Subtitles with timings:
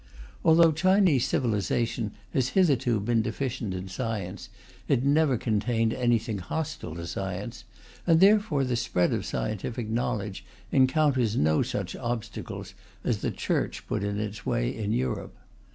[0.43, 4.49] Although Chinese civilization has hitherto been deficient in science,
[4.87, 7.65] it never contained anything hostile to science,
[8.07, 14.03] and therefore the spread of scientific knowledge encounters no such obstacles as the Church put
[14.03, 15.35] in its way in Europe.